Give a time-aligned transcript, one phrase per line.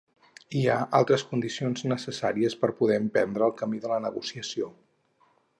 [0.59, 4.75] Hi ha altres condicions necessàries per poder emprendre el camí de la negociació.